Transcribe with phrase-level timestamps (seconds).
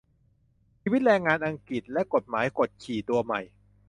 [0.81, 3.41] ชีวิตแรงงานอังกฤษ และกฎหมายกดขี่ตัวใหม่